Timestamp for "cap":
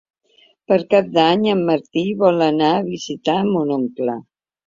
0.93-1.11